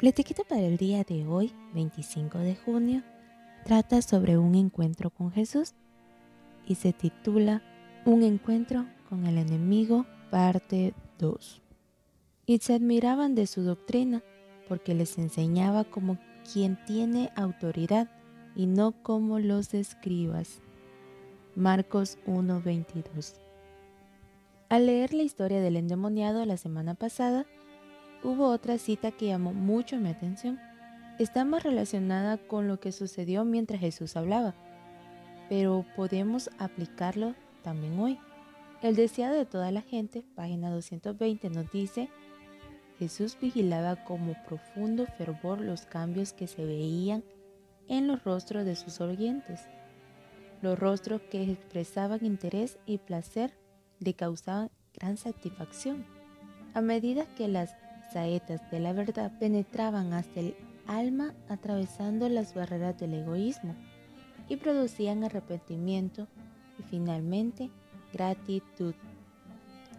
La 0.00 0.10
etiqueta 0.10 0.44
para 0.44 0.60
el 0.60 0.76
día 0.76 1.02
de 1.02 1.26
hoy, 1.26 1.52
25 1.74 2.38
de 2.38 2.54
junio, 2.54 3.02
trata 3.64 4.00
sobre 4.00 4.38
un 4.38 4.54
encuentro 4.54 5.10
con 5.10 5.32
Jesús 5.32 5.74
y 6.64 6.76
se 6.76 6.92
titula 6.92 7.64
Un 8.04 8.22
encuentro 8.22 8.86
con 9.08 9.26
el 9.26 9.38
enemigo, 9.38 10.06
parte 10.30 10.94
2. 11.18 11.62
Y 12.46 12.58
se 12.58 12.74
admiraban 12.74 13.34
de 13.34 13.48
su 13.48 13.62
doctrina 13.62 14.22
porque 14.68 14.94
les 14.94 15.18
enseñaba 15.18 15.82
como 15.82 16.16
quien 16.52 16.78
tiene 16.84 17.32
autoridad 17.34 18.08
y 18.54 18.66
no 18.66 18.92
como 19.02 19.40
los 19.40 19.74
escribas. 19.74 20.60
Marcos 21.56 22.18
1:22. 22.24 23.34
Al 24.68 24.86
leer 24.86 25.12
la 25.12 25.24
historia 25.24 25.60
del 25.60 25.74
endemoniado 25.74 26.44
la 26.44 26.56
semana 26.56 26.94
pasada, 26.94 27.46
hubo 28.22 28.48
otra 28.48 28.78
cita 28.78 29.10
que 29.12 29.26
llamó 29.26 29.52
mucho 29.52 29.96
mi 29.96 30.08
atención. 30.08 30.58
Está 31.18 31.44
más 31.44 31.62
relacionada 31.62 32.38
con 32.38 32.68
lo 32.68 32.80
que 32.80 32.92
sucedió 32.92 33.44
mientras 33.44 33.80
Jesús 33.80 34.16
hablaba, 34.16 34.54
pero 35.48 35.84
podemos 35.96 36.50
aplicarlo 36.58 37.34
también 37.62 37.98
hoy. 37.98 38.18
El 38.82 38.94
deseado 38.94 39.34
de 39.34 39.44
toda 39.44 39.72
la 39.72 39.82
gente, 39.82 40.22
página 40.36 40.70
220, 40.70 41.50
nos 41.50 41.70
dice, 41.72 42.08
Jesús 42.98 43.36
vigilaba 43.40 44.04
como 44.04 44.34
profundo 44.44 45.06
fervor 45.06 45.60
los 45.60 45.86
cambios 45.86 46.32
que 46.32 46.46
se 46.46 46.64
veían 46.64 47.24
en 47.88 48.06
los 48.06 48.22
rostros 48.24 48.64
de 48.64 48.76
sus 48.76 49.00
oyentes. 49.00 49.68
Los 50.62 50.78
rostros 50.78 51.20
que 51.22 51.42
expresaban 51.42 52.24
interés 52.24 52.78
y 52.86 52.98
placer 52.98 53.56
le 54.00 54.14
causaban 54.14 54.70
gran 54.94 55.16
satisfacción. 55.16 56.04
A 56.74 56.80
medida 56.80 57.26
que 57.34 57.48
las 57.48 57.74
saetas 58.12 58.70
de 58.70 58.80
la 58.80 58.92
verdad 58.92 59.32
penetraban 59.38 60.12
hasta 60.12 60.40
el 60.40 60.56
alma 60.86 61.34
atravesando 61.48 62.28
las 62.28 62.54
barreras 62.54 62.98
del 62.98 63.14
egoísmo 63.14 63.74
y 64.48 64.56
producían 64.56 65.24
arrepentimiento 65.24 66.26
y 66.78 66.82
finalmente 66.82 67.70
gratitud. 68.12 68.94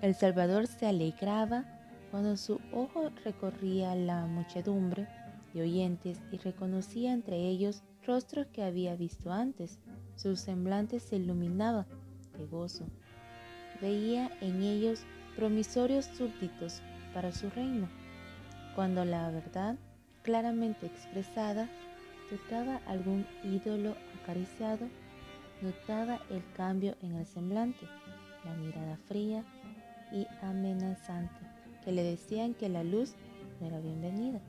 El 0.02 0.16
Salvador 0.16 0.68
se 0.68 0.88
alegraba 0.88 1.66
cuando 2.10 2.38
su 2.38 2.60
ojo 2.74 3.12
recorría 3.24 3.96
la 3.96 4.26
muchedumbre 4.26 5.08
de 5.54 5.62
oyentes 5.62 6.20
y 6.32 6.38
reconocía 6.38 7.14
entre 7.14 7.38
ellos 7.38 7.84
rostros 8.06 8.48
que 8.48 8.64
había 8.64 8.96
visto 8.96 9.32
antes. 9.32 9.80
Su 10.16 10.36
semblante 10.36 11.00
se 11.00 11.18
iluminaba 11.18 11.86
de 12.38 12.46
gozo. 12.46 12.86
Veía 13.82 14.32
en 14.42 14.62
ellos 14.64 15.04
promisorios 15.36 16.06
súbditos 16.06 16.82
para 17.14 17.32
su 17.32 17.50
reino. 17.50 17.88
Cuando 18.76 19.04
la 19.06 19.30
verdad, 19.32 19.76
claramente 20.24 20.86
expresada, 20.86 21.68
tocaba 22.30 22.80
algún 22.86 23.26
ídolo 23.44 23.96
acariciado, 24.22 24.88
notaba 25.62 26.20
el 26.30 26.44
cambio 26.56 26.96
en 27.02 27.16
el 27.16 27.26
semblante, 27.26 27.88
la 28.46 28.54
mirada 28.56 28.98
fría 29.08 29.44
y 30.12 30.28
amenazante, 30.42 31.36
que 31.84 31.92
le 31.92 32.04
decían 32.04 32.54
que 32.54 32.70
la 32.70 32.84
luz 32.84 33.16
no 33.60 33.68
era 33.68 33.80
bienvenida. 33.80 34.40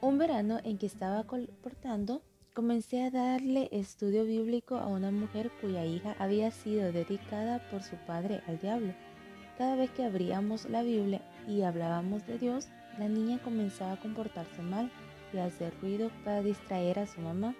Un 0.00 0.18
verano 0.18 0.60
en 0.64 0.78
que 0.78 0.86
estaba 0.86 1.24
comportando, 1.24 2.22
comencé 2.54 3.02
a 3.02 3.10
darle 3.10 3.68
estudio 3.72 4.24
bíblico 4.24 4.76
a 4.76 4.86
una 4.86 5.10
mujer 5.10 5.50
cuya 5.60 5.84
hija 5.84 6.14
había 6.18 6.50
sido 6.50 6.92
dedicada 6.92 7.58
por 7.70 7.82
su 7.82 7.96
padre 8.06 8.42
al 8.46 8.58
diablo. 8.58 8.92
Cada 9.58 9.76
vez 9.76 9.90
que 9.90 10.04
abríamos 10.04 10.68
la 10.68 10.82
Biblia 10.82 11.20
y 11.48 11.62
hablábamos 11.62 12.26
de 12.26 12.38
Dios, 12.38 12.68
la 12.98 13.08
niña 13.08 13.38
comenzaba 13.42 13.92
a 13.92 14.00
comportarse 14.00 14.62
mal 14.62 14.90
y 15.32 15.38
a 15.38 15.46
hacer 15.46 15.72
ruido 15.80 16.10
para 16.24 16.42
distraer 16.42 16.98
a 16.98 17.06
su 17.06 17.20
mamá. 17.20 17.54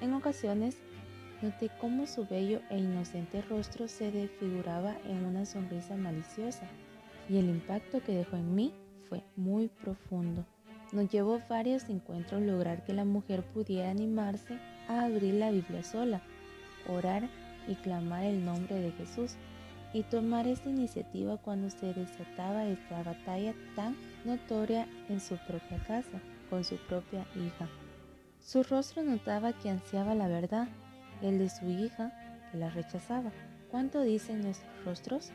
En 0.00 0.14
ocasiones, 0.14 0.76
noté 1.42 1.70
cómo 1.80 2.06
su 2.06 2.26
bello 2.26 2.60
e 2.70 2.78
inocente 2.78 3.42
rostro 3.42 3.88
se 3.88 4.10
desfiguraba 4.10 4.96
en 5.04 5.24
una 5.24 5.46
sonrisa 5.46 5.96
maliciosa 5.96 6.68
y 7.28 7.38
el 7.38 7.48
impacto 7.48 8.02
que 8.02 8.14
dejó 8.14 8.36
en 8.36 8.54
mí 8.54 8.74
fue 9.08 9.22
muy 9.36 9.68
profundo. 9.68 10.44
Nos 10.92 11.08
llevó 11.08 11.40
varios 11.48 11.88
encuentros 11.88 12.42
lograr 12.42 12.84
que 12.84 12.92
la 12.92 13.04
mujer 13.04 13.42
pudiera 13.44 13.90
animarse 13.90 14.58
a 14.88 15.02
abrir 15.02 15.34
la 15.34 15.50
Biblia 15.50 15.82
sola, 15.84 16.20
orar 16.88 17.28
y 17.68 17.76
clamar 17.76 18.24
el 18.24 18.44
nombre 18.44 18.76
de 18.76 18.90
Jesús 18.92 19.36
y 19.92 20.02
tomar 20.04 20.46
esta 20.46 20.68
iniciativa 20.68 21.36
cuando 21.38 21.70
se 21.70 21.92
desataba 21.92 22.66
esta 22.66 23.02
batalla 23.02 23.54
tan 23.74 23.96
notoria 24.24 24.86
en 25.08 25.20
su 25.20 25.36
propia 25.46 25.78
casa, 25.86 26.20
con 26.48 26.64
su 26.64 26.76
propia 26.76 27.26
hija. 27.34 27.68
Su 28.40 28.62
rostro 28.62 29.02
notaba 29.02 29.52
que 29.52 29.70
ansiaba 29.70 30.14
la 30.14 30.28
verdad, 30.28 30.68
el 31.22 31.38
de 31.38 31.50
su 31.50 31.68
hija, 31.68 32.12
que 32.50 32.58
la 32.58 32.70
rechazaba. 32.70 33.32
¿Cuánto 33.70 34.02
dicen 34.02 34.42
nuestros 34.42 34.84
rostros? 34.84 35.30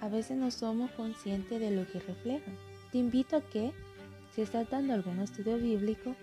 A 0.00 0.08
veces 0.08 0.36
no 0.36 0.50
somos 0.50 0.90
conscientes 0.92 1.60
de 1.60 1.70
lo 1.70 1.86
que 1.86 2.00
reflejan. 2.00 2.56
Te 2.90 2.98
invito 2.98 3.36
a 3.36 3.42
que, 3.42 3.72
si 4.34 4.42
estás 4.42 4.68
dando 4.68 4.94
algún 4.94 5.20
estudio 5.20 5.56
bíblico, 5.58 6.16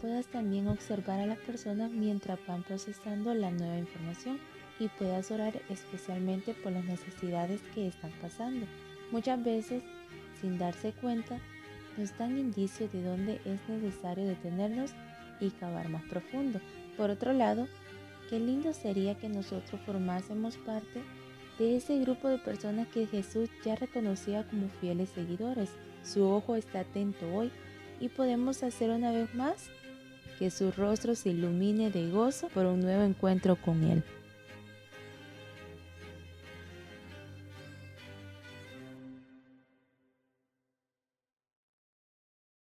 puedas 0.00 0.26
también 0.26 0.68
observar 0.68 1.20
a 1.20 1.26
las 1.26 1.38
personas 1.38 1.90
mientras 1.90 2.38
van 2.46 2.62
procesando 2.62 3.34
la 3.34 3.50
nueva 3.50 3.78
información 3.78 4.38
y 4.78 4.88
puedas 4.88 5.30
orar 5.30 5.60
especialmente 5.68 6.54
por 6.54 6.72
las 6.72 6.84
necesidades 6.84 7.60
que 7.74 7.88
están 7.88 8.12
pasando. 8.22 8.66
Muchas 9.10 9.42
veces, 9.42 9.82
sin 10.40 10.58
darse 10.58 10.92
cuenta, 10.92 11.38
nos 11.96 12.16
dan 12.16 12.38
indicios 12.38 12.92
de 12.92 13.02
dónde 13.02 13.40
es 13.44 13.58
necesario 13.68 14.26
detenernos 14.26 14.92
y 15.40 15.50
cavar 15.50 15.88
más 15.88 16.02
profundo. 16.04 16.60
Por 16.96 17.10
otro 17.10 17.32
lado, 17.32 17.66
qué 18.28 18.38
lindo 18.38 18.72
sería 18.72 19.16
que 19.16 19.28
nosotros 19.28 19.80
formásemos 19.84 20.56
parte 20.58 21.02
de 21.58 21.76
ese 21.76 21.98
grupo 21.98 22.28
de 22.28 22.38
personas 22.38 22.86
que 22.88 23.06
Jesús 23.06 23.50
ya 23.64 23.74
reconocía 23.74 24.46
como 24.48 24.68
fieles 24.80 25.08
seguidores. 25.10 25.70
Su 26.04 26.24
ojo 26.28 26.54
está 26.54 26.80
atento 26.80 27.26
hoy 27.34 27.50
y 28.00 28.08
podemos 28.08 28.62
hacer 28.62 28.90
una 28.90 29.10
vez 29.10 29.34
más 29.34 29.70
que 30.38 30.50
su 30.50 30.70
rostro 30.70 31.16
se 31.16 31.30
ilumine 31.30 31.90
de 31.90 32.10
gozo 32.10 32.48
por 32.48 32.66
un 32.66 32.80
nuevo 32.80 33.02
encuentro 33.02 33.56
con 33.56 33.82
Él. 33.82 34.04